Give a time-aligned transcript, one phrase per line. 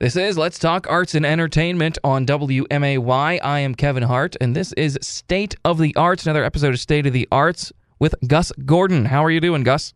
[0.00, 3.38] This is Let's Talk Arts and Entertainment on WMAY.
[3.42, 7.06] I am Kevin Hart, and this is State of the Arts, another episode of State
[7.06, 9.04] of the Arts with Gus Gordon.
[9.04, 9.92] How are you doing, Gus?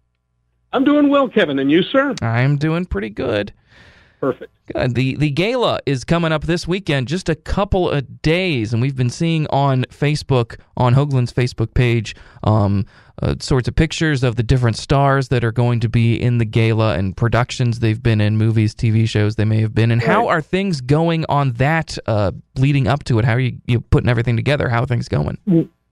[0.74, 2.14] I'm doing well, Kevin, and you, sir?
[2.20, 3.54] I'm doing pretty good.
[4.24, 4.52] Perfect.
[4.72, 4.94] Good.
[4.94, 8.96] The the gala is coming up this weekend, just a couple of days, and we've
[8.96, 12.86] been seeing on Facebook, on Hoagland's Facebook page, um,
[13.20, 16.46] uh, sorts of pictures of the different stars that are going to be in the
[16.46, 19.90] gala and productions they've been in, movies, TV shows they may have been.
[19.90, 20.10] And right.
[20.10, 23.26] how are things going on that uh, leading up to it?
[23.26, 24.70] How are you, you putting everything together?
[24.70, 25.36] How are things going?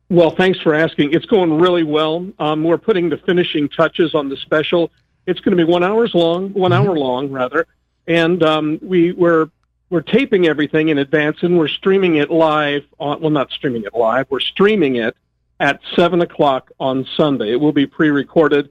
[0.08, 1.12] Well, thanks for asking.
[1.12, 2.26] It's going really well.
[2.38, 4.90] Um, we're putting the finishing touches on the special.
[5.26, 6.88] It's going to be one hours long, one mm-hmm.
[6.88, 7.66] hour long rather
[8.06, 9.50] and um, we were
[9.90, 13.94] we're taping everything in advance and we're streaming it live on well not streaming it
[13.94, 14.26] live.
[14.30, 15.16] We're streaming it
[15.60, 17.52] at seven o'clock on sunday.
[17.52, 18.70] It will be pre-recorded.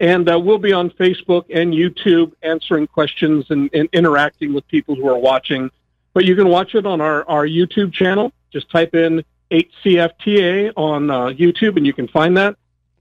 [0.00, 4.94] And uh, we'll be on facebook and youtube answering questions and, and, interacting with people
[4.94, 5.70] who are watching.
[6.12, 8.32] But you can watch it on our, our youtube channel.
[8.52, 12.56] Just type in HCFTA on uh, youtube and you can find that.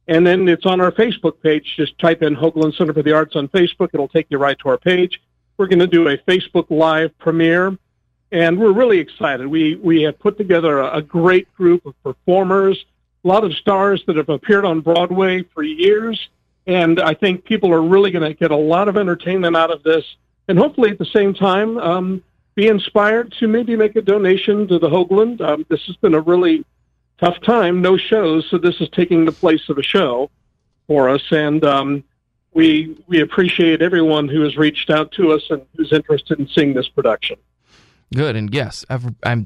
[0.08, 1.76] And then it's on our facebook page.
[1.76, 3.90] Just type in hoagland center for the arts on facebook.
[3.94, 5.20] It'll take you right to our page
[5.58, 7.78] we're going to do a Facebook Live premiere,
[8.32, 9.48] and we're really excited.
[9.48, 12.86] We we have put together a, a great group of performers,
[13.24, 16.30] a lot of stars that have appeared on Broadway for years,
[16.68, 19.84] and I think people are really going to get a lot of entertainment out of
[19.84, 20.06] this,
[20.48, 22.24] and hopefully at the same time um,
[22.56, 25.42] be inspired to maybe make a donation to the Hoagland.
[25.42, 26.66] Um, this has been a really
[27.20, 30.30] tough time, no shows, so this is taking the place of a show
[30.86, 32.04] for us, and um,
[32.58, 36.74] we we appreciate everyone who has reached out to us and who's interested in seeing
[36.74, 37.38] this production.
[38.16, 38.84] Good and yes,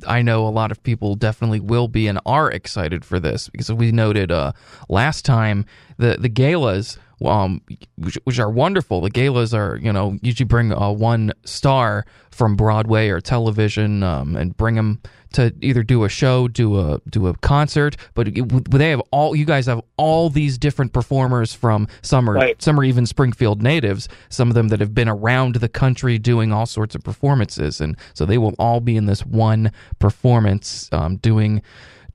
[0.08, 3.72] i know a lot of people definitely will be and are excited for this because
[3.73, 4.53] we noted uh,
[4.88, 5.66] last time
[5.98, 7.62] the the galas um,
[7.98, 9.02] which, which, are wonderful.
[9.02, 14.36] The galas are, you know, usually bring uh, one star from Broadway or television um,
[14.36, 15.02] and bring them
[15.34, 17.96] to either do a show, do a do a concert.
[18.14, 22.34] But it, they have all you guys have all these different performers from some are
[22.34, 22.62] right.
[22.62, 24.10] some are even Springfield natives.
[24.30, 27.98] Some of them that have been around the country doing all sorts of performances, and
[28.14, 31.62] so they will all be in this one performance um, doing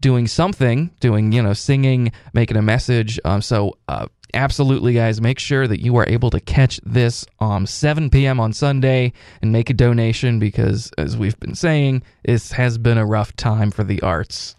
[0.01, 3.19] doing something, doing you know singing, making a message.
[3.25, 7.67] Um, so uh, absolutely, guys, make sure that you are able to catch this um
[7.67, 8.41] 7 p.m.
[8.41, 9.13] on Sunday
[9.43, 13.71] and make a donation because, as we've been saying, this has been a rough time
[13.71, 14.55] for the arts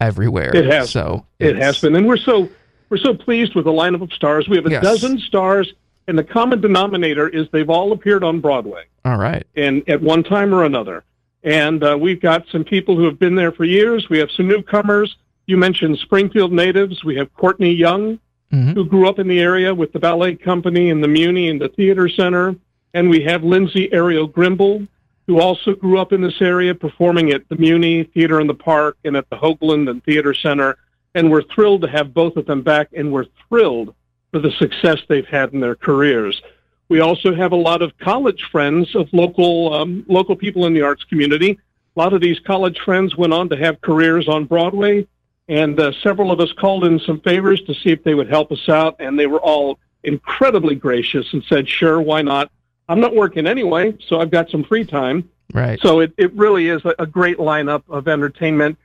[0.00, 0.54] everywhere.
[0.54, 0.90] It has.
[0.90, 2.48] So it has been, and we're so
[2.88, 4.48] we're so pleased with the lineup of stars.
[4.48, 4.82] We have a yes.
[4.82, 5.72] dozen stars,
[6.06, 8.84] and the common denominator is they've all appeared on Broadway.
[9.04, 11.04] All right, and at one time or another.
[11.42, 14.08] And uh, we've got some people who have been there for years.
[14.08, 15.16] We have some newcomers.
[15.46, 17.04] You mentioned Springfield natives.
[17.04, 18.18] We have Courtney Young,
[18.52, 18.72] mm-hmm.
[18.72, 21.68] who grew up in the area with the ballet company and the Muni and the
[21.68, 22.56] theater center.
[22.94, 24.86] And we have Lindsay Ariel Grimble,
[25.26, 28.96] who also grew up in this area performing at the Muni Theater in the Park
[29.04, 30.76] and at the Hoagland and Theater Center.
[31.14, 33.94] And we're thrilled to have both of them back, and we're thrilled
[34.30, 36.40] for the success they've had in their careers.
[36.88, 40.82] We also have a lot of college friends of local um, local people in the
[40.82, 41.58] arts community.
[41.96, 45.06] A lot of these college friends went on to have careers on Broadway
[45.48, 48.52] and uh, several of us called in some favors to see if they would help
[48.52, 52.50] us out, and they were all incredibly gracious and said, "Sure, why not?
[52.88, 55.80] I'm not working anyway, so I've got some free time." Right.
[55.80, 58.78] So it, it really is a, a great lineup of entertainment,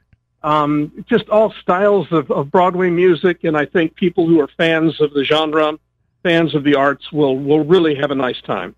[0.44, 5.00] um, just all styles of, of Broadway music, and I think people who are fans
[5.02, 5.78] of the genre,
[6.23, 8.75] fans of the arts, will will really have a nice time.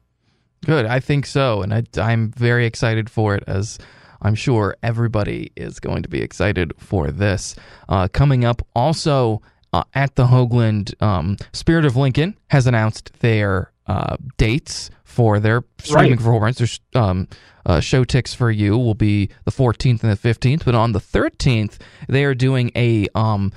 [0.65, 3.77] Good, I think so, and I, I'm very excited for it as
[4.21, 7.55] I'm sure everybody is going to be excited for this.
[7.87, 9.41] Uh, coming up also
[9.71, 15.63] uh, at the Hoagland, um, Spirit of Lincoln has announced their uh, dates for their
[15.77, 16.17] streaming right.
[16.17, 16.57] performance.
[16.57, 17.27] Their um,
[17.65, 21.77] uh, ShowTix4U will be the 14th and the 15th, but on the 13th
[22.07, 23.51] they are doing a um,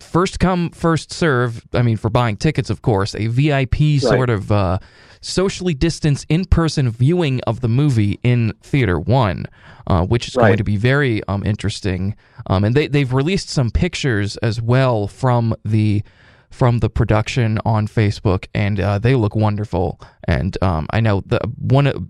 [0.00, 1.64] first come first serve.
[1.72, 4.00] I mean, for buying tickets, of course, a VIP right.
[4.00, 4.78] sort of uh,
[5.20, 9.46] socially distanced in person viewing of the movie in Theater One,
[9.86, 10.48] uh, which is right.
[10.48, 12.16] going to be very um, interesting.
[12.46, 16.02] Um, and they they've released some pictures as well from the
[16.50, 20.00] from the production on Facebook, and uh, they look wonderful.
[20.28, 22.00] And um, I know the one, uh,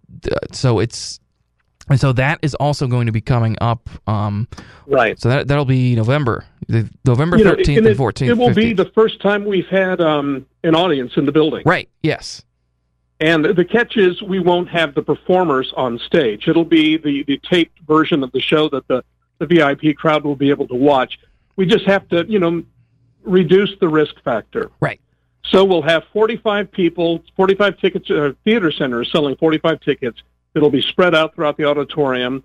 [0.50, 1.20] so it's
[1.88, 3.88] and so that is also going to be coming up.
[4.06, 4.48] Um,
[4.86, 5.18] right.
[5.18, 6.44] So that that'll be November,
[7.04, 8.30] November thirteenth and fourteenth.
[8.30, 8.54] It will 15th.
[8.54, 11.62] be the first time we've had um, an audience in the building.
[11.64, 11.88] Right.
[12.02, 12.44] Yes.
[13.22, 16.48] And the catch is we won't have the performers on stage.
[16.48, 19.04] It'll be the, the taped version of the show that the,
[19.38, 21.20] the VIP crowd will be able to watch.
[21.54, 22.64] We just have to, you know,
[23.22, 24.72] reduce the risk factor.
[24.80, 25.00] Right.
[25.44, 30.20] So we'll have 45 people, 45 tickets, uh, theater centers selling 45 tickets.
[30.54, 32.44] That'll be spread out throughout the auditorium.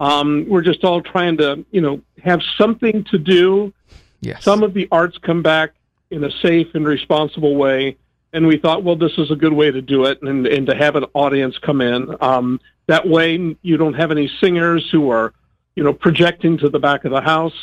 [0.00, 3.72] Um, we're just all trying to, you know, have something to do.
[4.20, 4.44] Yes.
[4.44, 5.74] Some of the arts come back
[6.10, 7.96] in a safe and responsible way,
[8.32, 10.74] and we thought, well, this is a good way to do it, and, and to
[10.74, 12.14] have an audience come in.
[12.20, 15.34] Um, that way, you don't have any singers who are,
[15.74, 17.54] you know, projecting to the back of the house.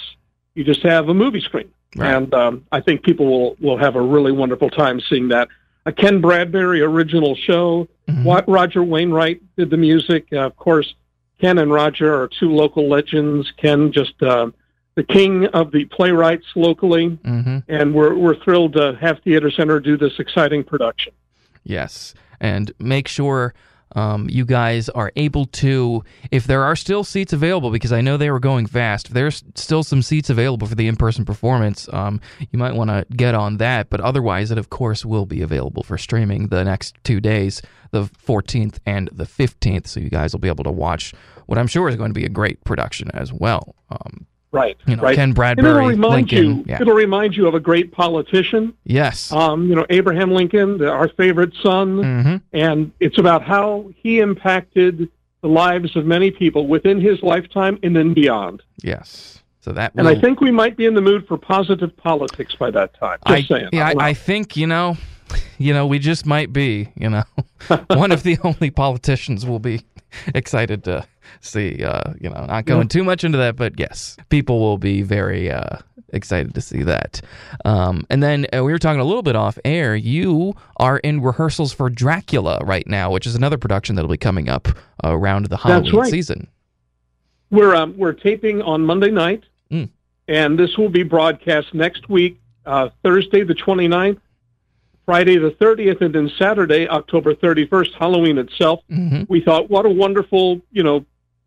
[0.54, 2.14] You just have a movie screen, Right.
[2.14, 5.48] and um, I think people will will have a really wonderful time seeing that.
[5.86, 7.88] A Ken Bradbury original show.
[8.10, 8.24] Mhm.
[8.24, 10.26] Wa- Roger Wainwright did the music.
[10.34, 10.96] Uh, of course,
[11.40, 13.52] Ken and Roger are two local legends.
[13.58, 14.50] Ken just uh,
[14.96, 19.80] the king of the playwrights locally, hmm and we're we're thrilled to have Theater Center
[19.80, 21.14] do this exciting production.
[21.64, 23.54] Yes, and make sure
[23.94, 28.18] um, you guys are able to, if there are still seats available, because I know
[28.18, 29.08] they were going fast.
[29.08, 32.20] If there's still some seats available for the in-person performance, um,
[32.52, 33.90] you might want to get on that.
[33.90, 37.62] But otherwise, it of course will be available for streaming the next two days,
[37.92, 39.88] the 14th and the 15th.
[39.88, 41.14] So you guys will be able to watch
[41.46, 43.76] what I'm sure is going to be a great production as well.
[43.90, 44.78] Um, Right.
[44.88, 45.16] you know, right.
[45.16, 46.46] Ken it'll Bradbury, remind Lincoln.
[46.60, 46.66] you.
[46.68, 46.82] Yeah.
[46.82, 48.74] It'll remind you of a great politician.
[48.86, 49.32] Yes.
[49.32, 54.20] Um, you know, Abraham Lincoln, the- our favorite son, hmm and it's about how he
[54.20, 55.10] impacted
[55.42, 58.64] the lives of many people within his lifetime and then beyond.
[58.82, 59.44] Yes.
[59.62, 62.72] So that And I think we might be in the mood for positive politics by
[62.72, 63.18] that time.
[63.26, 63.70] I, saying.
[63.74, 63.94] yeah.
[63.98, 64.96] I, I think you know,
[65.58, 67.24] you know, we just might be, you know,
[67.88, 69.82] one of the only politicians will be
[70.34, 71.06] excited to
[71.42, 71.84] see.
[71.84, 75.52] Uh, you know, not going too much into that, but yes, people will be very
[75.52, 75.78] uh,
[76.10, 77.22] excited to see that.
[77.66, 79.96] Um, and then uh, we were talking a little bit off air.
[79.96, 84.50] You are in rehearsals for Dracula right now, which is another production that'll be coming
[84.50, 84.68] up
[85.04, 86.10] uh, around the Halloween right.
[86.12, 86.48] season.
[87.52, 89.90] We're um, we're taping on Monday night, Mm.
[90.28, 94.20] and this will be broadcast next week, uh, Thursday the 29th,
[95.06, 98.82] Friday the 30th, and then Saturday, October 31st, Halloween itself.
[98.90, 101.06] hmm We thought, what a wonderful, you know,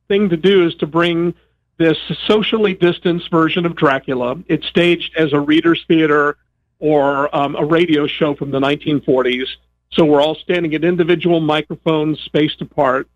[0.09, 1.35] thing to do is to bring
[1.79, 1.97] this
[2.27, 4.37] socially distanced version of Dracula.
[4.49, 6.37] It's staged as a reader's theater
[6.81, 9.47] or um, a radio show from the 1940s.
[9.93, 13.09] So we're all standing at individual microphones spaced apart,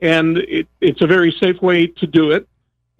[0.00, 2.48] and it, it's a very safe way to do it.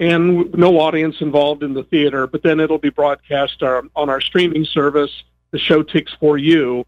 [0.00, 4.20] And no audience involved in the theater, but then it'll be broadcast uh, on our
[4.20, 5.10] streaming service,
[5.50, 6.84] the ShowTix4U,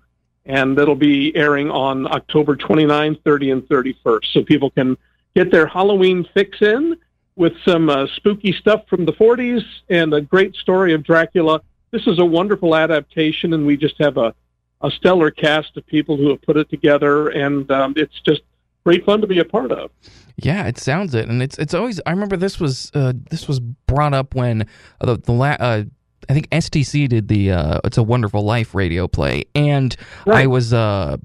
[0.47, 4.33] and it'll be airing on October 29, 30, and 31st.
[4.33, 4.97] So people can
[5.35, 6.97] get their Halloween fix in
[7.37, 11.61] with some uh, spooky stuff from the 40s and a great story of Dracula.
[11.91, 14.35] This is a wonderful adaptation, and we just have a,
[14.82, 18.43] a stellar cast of people who have put it together, and um, it's just
[18.85, 19.91] great fun to be a part of.
[20.37, 22.00] Yeah, it sounds it, and it's it's always.
[22.06, 24.67] I remember this was uh, this was brought up when
[25.00, 25.85] the the la- uh,
[26.29, 29.94] I think STC did the uh, "It's a Wonderful Life" radio play, and
[30.27, 31.17] I was uh,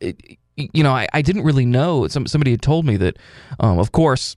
[0.00, 2.06] it- you know I, I didn't really know.
[2.08, 3.18] Some somebody had told me that,
[3.60, 4.36] um, of course,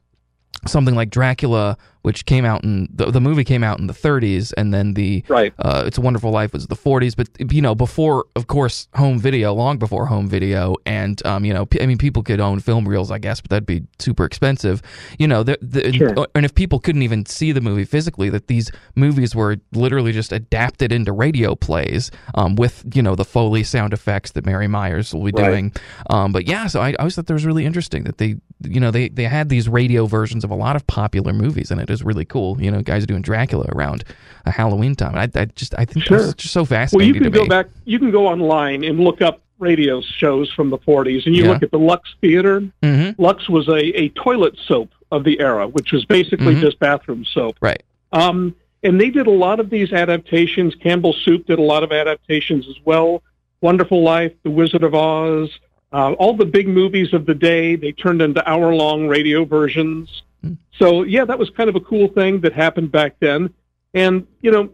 [0.67, 4.53] something like Dracula, which came out in the, the movie came out in the 30s,
[4.57, 5.53] and then the Right.
[5.59, 9.17] uh, It's a Wonderful Life was the 40s, but you know, before, of course, home
[9.19, 12.59] video, long before home video, and um, you know, p- I mean, people could own
[12.59, 14.81] film reels, I guess, but that'd be super expensive.
[15.17, 16.27] You know, the, the, Sure.
[16.35, 20.31] and if people couldn't even see the movie physically, that these movies were literally just
[20.31, 25.11] adapted into radio plays um, with you know the Foley sound effects that Mary Myers
[25.13, 25.49] will be Right.
[25.49, 25.73] doing.
[26.11, 28.79] Um, but yeah, so I, I always thought that was really interesting that they, you
[28.79, 31.89] know, they they had these radio versions of a lot of popular movies, and it
[31.89, 32.61] is really cool.
[32.61, 34.03] You know, guys are doing Dracula around
[34.45, 35.15] a Halloween time.
[35.15, 36.19] I, I just I think Sure.
[36.19, 37.49] that's just so fascinating Well, you can go me.
[37.49, 37.67] back.
[37.85, 41.51] You can go online and look up radio shows from the 40s, and you Yeah.
[41.51, 42.61] look at the Lux Theater.
[42.83, 46.61] hmm Lux was a, a toilet soap of the era, which was basically Mhm.
[46.61, 47.55] just bathroom soap.
[47.61, 47.81] Right.
[48.11, 50.75] Um, and they did a lot of these adaptations.
[50.75, 53.21] Campbell Soup did a lot of adaptations as well.
[53.61, 55.49] Wonderful Life, The Wizard of Oz,
[55.95, 60.23] uh, all the big movies of the day, they turned into hour long radio versions.
[60.41, 60.53] Hmm.
[60.77, 63.53] So, yeah, that was kind of a cool thing that happened back then.
[63.93, 64.69] And, you know,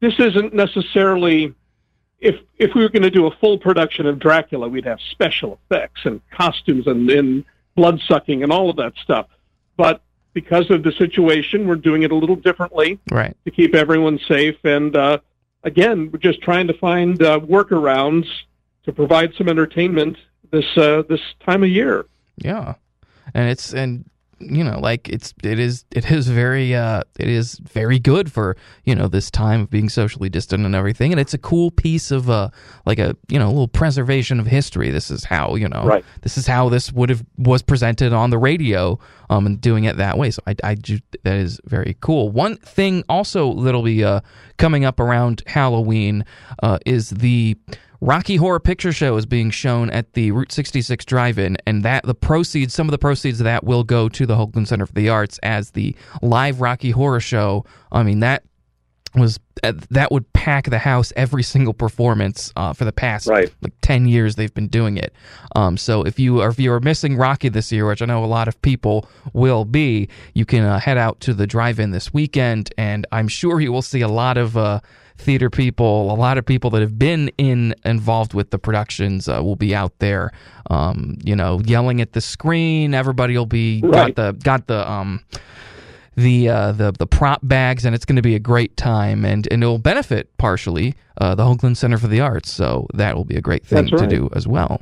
[0.00, 1.54] this isn't necessarily.
[2.20, 5.50] If if we were going to do a full production of Dracula, we'd have special
[5.60, 7.44] effects and costumes and, and
[7.74, 9.26] blood sucking and all of that stuff.
[9.76, 10.00] But
[10.32, 13.36] because of the situation, we're doing it a little differently Right.
[13.44, 14.56] to keep everyone safe.
[14.64, 15.18] And uh,
[15.62, 18.26] again, we're just trying to find uh, workarounds
[18.84, 20.16] to provide some entertainment
[20.50, 22.06] this uh, this time of year.
[22.36, 22.74] Yeah,
[23.34, 24.08] and it's and
[24.40, 28.56] you know like it's it is it is very uh it is very good for
[28.84, 31.12] you know this time of being socially distant and everything.
[31.12, 32.50] And it's a cool piece of uh
[32.84, 34.90] like a you know a little preservation of history.
[34.90, 36.04] This is how you know Right.
[36.22, 38.98] this is how this would have was presented on the radio
[39.30, 40.32] um and doing it that way.
[40.32, 40.74] So i i
[41.22, 42.28] that is very cool.
[42.30, 44.20] One thing also that'll be uh
[44.58, 46.24] coming up around halloween
[46.62, 47.56] uh is the
[48.04, 52.14] Rocky Horror Picture Show is being shown at the Route 66 Drive-In, and that the
[52.14, 55.08] proceeds, some of the proceeds of that, will go to the Hoagland Center for the
[55.08, 57.64] Arts as the live Rocky Horror Show.
[57.90, 58.44] I mean that
[59.14, 63.50] was uh, that would pack the house every single performance uh, for the past Right.
[63.62, 65.14] like 10 years they've been doing it
[65.54, 68.24] um, so if you are if you are missing rocky this year which i know
[68.24, 72.12] a lot of people will be you can uh, head out to the drive-in this
[72.12, 74.80] weekend and i'm sure you will see a lot of uh,
[75.16, 79.40] theater people a lot of people that have been in involved with the productions uh,
[79.42, 80.32] will be out there
[80.70, 84.14] um, you know yelling at the screen everybody will be Right.
[84.14, 85.20] got the got the um
[86.16, 89.48] the uh, the the prop bags, and it's going to be a great time, and
[89.50, 92.52] and it will benefit partially uh, the Hoagland Center for the Arts.
[92.52, 94.80] So that will be a great thing That's to do as well.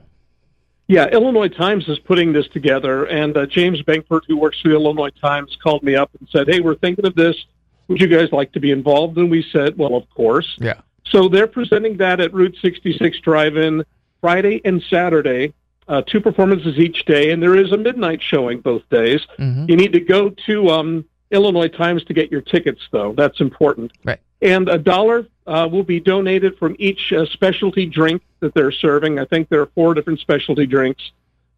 [0.88, 4.74] Yeah, Illinois Times is putting this together, and uh, James Bankford, who works for the
[4.74, 7.36] Illinois Times, called me up and said, "Hey, we're thinking of this.
[7.92, 10.80] Would you guys like to be involved?" And we said, "Well, of course." Yeah.
[11.04, 13.84] So they're presenting that at Route 66 Drive-In
[14.20, 15.52] Friday and Saturday,
[15.88, 19.20] uh, two performances each day, and there is a midnight showing both days.
[19.36, 23.12] hmm You need to go to um, Illinois Times to get your tickets, though.
[23.16, 23.92] That's important.
[24.04, 24.20] Right.
[24.40, 29.18] And a dollar uh, will be donated from each uh, specialty drink that they're serving.
[29.18, 31.02] I think there are four different specialty drinks,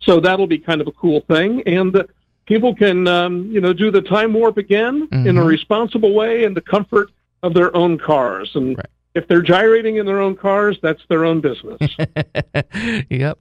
[0.01, 1.63] so that'll be kind of a cool thing.
[1.67, 2.05] And uh,
[2.47, 5.47] people can, um, you know, do the time warp again in a Mhm.
[5.47, 7.11] responsible way in the comfort
[7.43, 8.51] of their own cars.
[8.55, 8.87] And Right.
[9.15, 11.79] if they're gyrating in their own cars, that's their own business.
[13.11, 13.39] yep.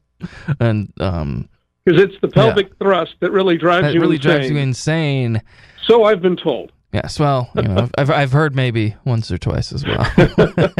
[0.60, 1.50] And um,
[1.86, 4.31] Because it's the pelvic thrust that really drives that you really insane.
[4.31, 5.41] drives you insane.
[5.86, 6.72] So I've been told.
[6.93, 10.05] Yes, well, you know, I've I've heard maybe once or twice as well.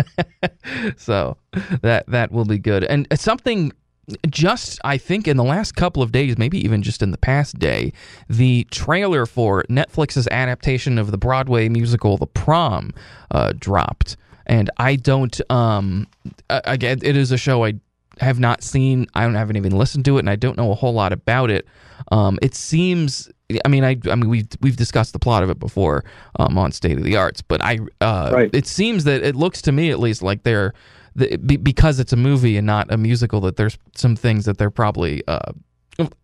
[0.98, 1.38] so
[1.82, 3.72] that that will be good, and it's something.
[4.30, 7.58] Just I think in the last couple of days, maybe even just in the past
[7.58, 7.94] day,
[8.28, 12.92] the trailer for Netflix's adaptation of the Broadway musical The Prom
[13.32, 15.40] uh, dropped, and I don't.
[15.50, 16.08] Um,
[16.50, 17.76] again, it is a show I
[18.20, 19.08] have not seen.
[19.16, 21.50] I don't haven't even listened to it, and I don't know a whole lot about
[21.50, 21.66] it.
[22.12, 23.32] Um, it seems.
[23.64, 23.98] I mean, I.
[24.12, 26.04] I mean, we've we've discussed the plot of it before
[26.40, 27.80] um, on State of the Arts, but I.
[28.02, 28.50] Uh, Right.
[28.54, 30.74] It seems that it looks to me, at least, like they're
[31.16, 33.42] the, because it's a movie and not a musical.
[33.42, 35.24] That there's some things that they're probably.
[35.28, 35.52] Uh,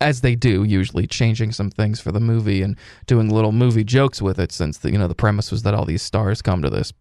[0.00, 4.20] as they do usually changing some things for the movie and doing little movie jokes
[4.20, 6.68] with it since the you know the premise was that all these stars come to
[6.68, 6.92] this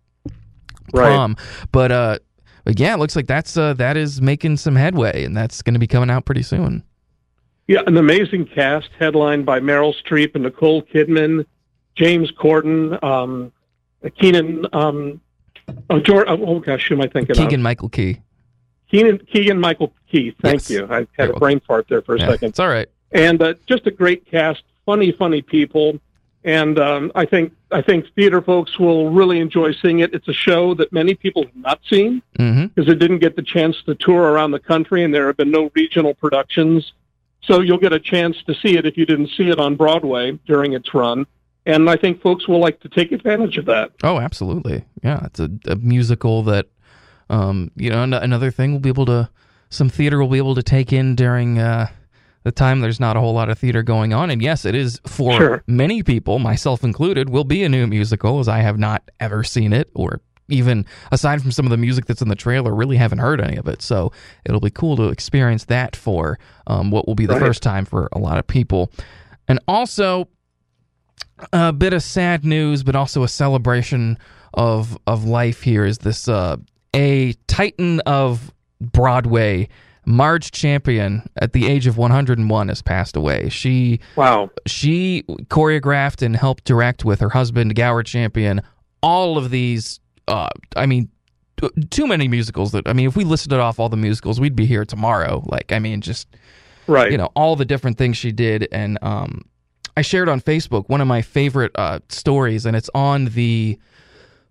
[0.94, 1.08] Right.
[1.08, 1.36] prom
[1.72, 2.20] but uh
[2.68, 5.80] yeah it looks like that's uh that is making some headway and that's going to
[5.80, 6.84] be coming out pretty soon
[7.68, 11.48] Yeah, an amazing cast headlined by Meryl Streep and Nicole Kidman,
[11.96, 13.52] James Corden, um,
[14.20, 14.68] Keenan.
[14.74, 15.22] Um,
[15.90, 17.64] oh, George, oh gosh, who am I thinking keegan of?
[17.64, 18.22] michael key
[18.92, 20.32] Keenan, Keegan Michael Key.
[20.42, 20.70] Thank Yes.
[20.72, 20.88] you.
[20.90, 21.40] I had a welcome.
[21.40, 22.50] brain fart there for a Yeah, second.
[22.50, 26.00] it's all right And uh, just a great cast, funny, funny people.
[26.44, 30.16] And um, I think I think theater folks will really enjoy seeing it.
[30.16, 33.44] It's a show that many people have not seen mm-hmm because it didn't get the
[33.44, 36.94] chance to tour around the country, and there have been no regional productions.
[37.42, 40.32] So you'll get a chance to see it if you didn't see it on Broadway
[40.48, 41.28] during its run.
[41.70, 43.92] And I think folks will like to take advantage of that.
[44.04, 46.66] oh absolutely yeah it's a, a musical that
[47.30, 49.30] um you know an- another thing we'll be able to
[49.70, 51.88] some theater will be able to take in during uh
[52.44, 55.00] the time there's not a whole lot of theater going on and yes it is
[55.06, 55.64] for Sure.
[55.68, 59.72] many people myself included will be a new musical as i have not ever seen
[59.74, 63.20] it or even aside from some of the music that's in the trailer really haven't
[63.20, 64.12] heard any of it so
[64.46, 67.42] it'll be cool to experience that for um, what will be the Right.
[67.42, 68.92] first time for a lot of people
[69.48, 70.28] and also
[71.54, 74.18] a bit of sad news, but also a celebration
[74.54, 75.62] of of life.
[75.62, 76.58] Here is this uh,
[76.96, 79.70] a titan of Broadway,
[80.06, 83.50] Marge Champion, at the age of 101, has passed away.
[83.50, 84.50] She Wow.
[84.66, 88.62] she choreographed and helped direct with her husband Gower Champion
[89.02, 90.00] all of these.
[90.28, 91.10] Uh, I mean,
[91.62, 92.72] t- too many musicals.
[92.72, 95.44] That I mean, if we listed off all the musicals, we'd be here tomorrow.
[95.46, 96.28] Like, I mean, just
[96.88, 97.12] Right.
[97.12, 99.44] you know all the different things she did and um
[100.00, 103.78] i shared on facebook one of my favorite uh stories and it's on the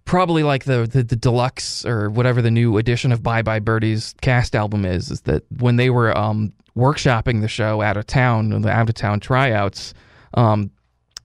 [0.05, 4.14] probably like the, the the deluxe or whatever the new edition of bye bye birdies
[4.21, 8.50] cast album is is that when they were um workshopping the show out of town
[8.62, 9.95] the out of town tryouts
[10.35, 10.71] um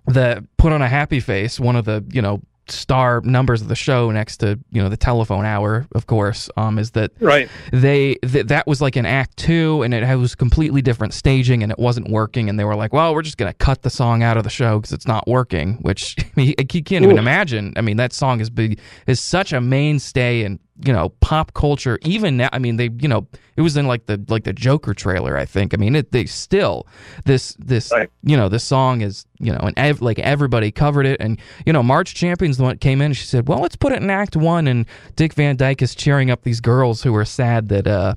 [0.08, 3.76] the put on a happy face one of the you know star numbers of the
[3.76, 7.50] show next to you know the telephone hour of course um is that right.
[7.72, 11.72] they th- that was like an act two and it was completely different staging and
[11.72, 14.24] it wasn't working and they were like well we're just going to cut the song
[14.24, 17.74] out of the show because it's not working which I mean, you can't even imagine
[17.76, 22.00] i mean that song is big is such a mainstay in you know pop culture
[22.02, 24.94] even now i mean they you know it was in like the like the joker
[24.94, 26.88] trailer i think i mean it they still
[27.26, 28.10] this this Right.
[28.24, 31.74] you know this song is you know and ev- like everybody covered it and you
[31.74, 34.10] know Marge Champion's the one came in and she said well let's put it in
[34.10, 37.86] act one and dick van dyke is cheering up these girls who are sad that
[37.86, 38.16] uh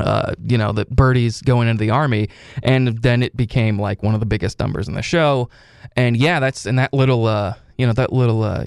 [0.00, 2.28] uh, you know, that Birdie's going into the army,
[2.62, 5.50] and then it became like one of the biggest numbers in the show.
[5.96, 8.66] And yeah, that's and that little, uh, you know, that little uh,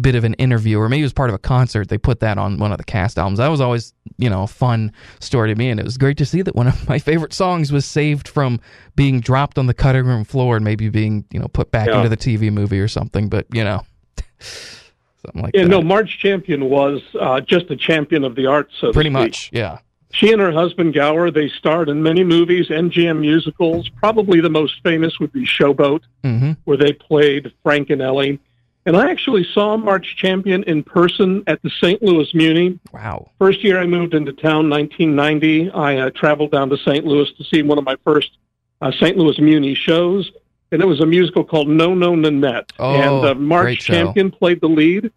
[0.00, 1.88] bit of an interview, or maybe it was part of a concert.
[1.88, 3.38] They put that on one of the cast albums.
[3.38, 6.26] That was always, you know, a fun story to me, and it was great to
[6.26, 8.60] see that one of my favorite songs was saved from
[8.96, 11.96] being dropped on the cutting room floor and maybe being, you know, put back Yeah.
[11.98, 13.28] into the TV movie or something.
[13.28, 13.82] But you know,
[14.38, 15.68] something like Yeah, that.
[15.68, 19.78] no, Marge Champion was uh, just a champion of the arts, so Pretty much, yeah.
[20.12, 23.88] She and her husband Gower, they starred in many movies, MGM musicals.
[23.88, 28.38] Probably the most famous would be Showboat, hmm where they played Frank and Ellie.
[28.86, 32.02] And I actually saw Marge Champion in person at the St.
[32.02, 32.78] Louis Muni.
[32.92, 33.30] Wow.
[33.38, 37.04] First year I moved into town, 1990, I uh, traveled down to St.
[37.06, 38.36] Louis to see one of my first
[38.82, 39.16] uh, St.
[39.16, 40.30] Louis Muni shows.
[40.72, 42.72] And it was a musical called No No Nanette.
[42.78, 43.94] Oh, and uh, Marge show.
[43.94, 45.12] Champion played the lead,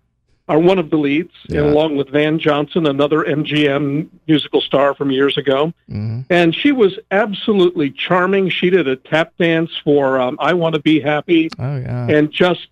[0.48, 1.62] or one of the leads, Yeah.
[1.62, 5.74] and along with Van Johnson, another MGM musical star from years ago.
[5.90, 8.50] hmm And she was absolutely charming.
[8.50, 12.08] She did a tap dance for um, I Want to Be Happy Oh yeah.
[12.08, 12.68] and just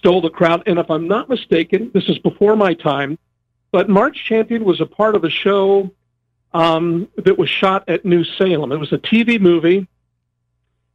[0.00, 0.62] stole the crowd.
[0.66, 3.18] And if I'm not mistaken, this is before my time,
[3.70, 5.90] but Marge Champion was a part of a show
[6.54, 8.72] um, that was shot at New Salem.
[8.72, 9.86] It was a TV movie.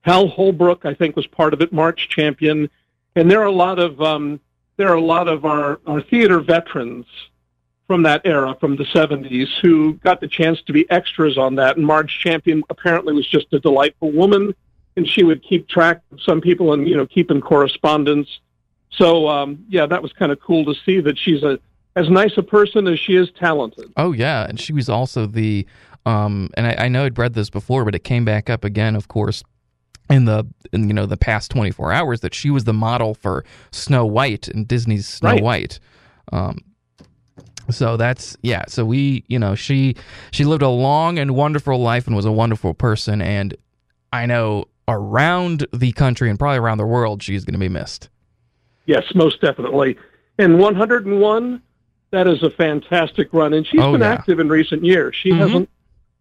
[0.01, 1.71] Hal Holbrook, I think, was part of it.
[1.71, 2.67] Marge Champion,
[3.15, 4.39] and there are a lot of um,
[4.77, 7.05] there are a lot of our, our theater veterans
[7.87, 11.77] from that era, from the 70s, who got the chance to be extras on that.
[11.77, 14.55] And Marge Champion apparently was just a delightful woman,
[14.97, 18.27] and she would keep track of some people and you know keep in correspondence.
[18.91, 21.59] So um, yeah, that was kind of cool to see that she's a
[21.95, 23.91] as nice a person as she is talented.
[23.97, 25.65] Oh yeah, and she was also the
[26.05, 28.95] um and I, I know I'd read this before, but it came back up again,
[28.95, 29.43] of course,
[30.09, 33.13] in the in, you know the past twenty four hours that she was the model
[33.13, 35.43] for Snow White and Disney's Snow Right.
[35.43, 35.79] White.
[36.31, 36.59] Um
[37.71, 39.95] so that's yeah, so we you know, she
[40.31, 43.55] she lived a long and wonderful life and was a wonderful person and
[44.13, 48.09] I know around the country and probably around the world she's gonna be missed.
[48.85, 49.97] Yes, most definitely.
[50.37, 51.61] And 101,
[52.11, 54.11] that is a fantastic run, and she's Oh, been yeah.
[54.13, 55.15] active in recent years.
[55.15, 55.37] She Mhm.
[55.37, 55.69] hasn't.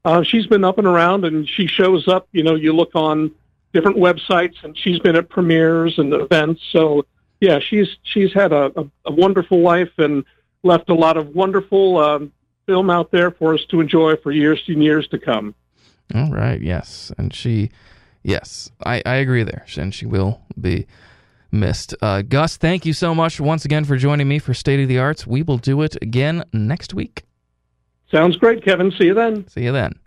[0.05, 2.29] Uh, she's been up and around, and she shows up.
[2.33, 3.31] You know, you look on
[3.73, 6.63] different websites, and she's been at premieres and events.
[6.71, 7.05] So,
[7.41, 10.25] yeah, she's she's had a, a, a wonderful life and
[10.63, 12.33] left a lot of wonderful um,
[12.67, 15.55] film out there for us to enjoy for years and years to come.
[16.15, 17.13] All right, yes.
[17.19, 17.71] And she,
[18.23, 19.65] yes, I, I agree there.
[19.77, 20.87] And she will be
[21.55, 21.95] missed.
[22.03, 24.99] Uh, Gus, thank you so much once again for joining me for State of the
[24.99, 25.27] Arts.
[25.27, 27.23] We will do it again next week.
[28.11, 28.93] Sounds great, Kevin.
[28.93, 29.49] See you then.
[29.49, 29.99] See you then.